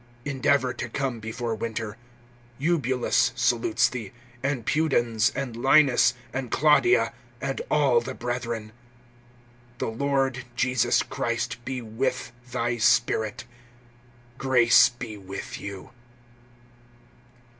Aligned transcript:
(21)Endeavor 0.25 0.75
to 0.77 0.89
come 0.89 1.19
before 1.19 1.53
winter. 1.53 1.95
Eubulus 2.57 3.31
salutes 3.35 3.87
thee, 3.87 4.11
and 4.41 4.65
Pudens, 4.65 5.31
and 5.35 5.55
Linus, 5.55 6.15
and 6.33 6.49
Claudia, 6.49 7.13
and 7.39 7.61
all 7.69 8.01
the 8.01 8.15
brethren. 8.15 8.71
(22)The 9.77 9.99
Lord 9.99 10.45
Jesus 10.55 11.03
Christ 11.03 11.63
be 11.65 11.83
with 11.83 12.31
thy 12.49 12.77
spirit. 12.77 13.45
Grace 14.39 14.89
be 14.89 15.17
with 15.17 15.59
you. 15.61 15.91